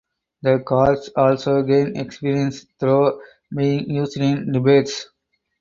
The 0.41 0.63
cards 0.65 1.11
also 1.15 1.61
gain 1.61 1.95
experience 1.95 2.65
through 2.79 3.21
being 3.55 3.87
used 3.87 4.17
in 4.17 4.51
debates. 4.51 5.07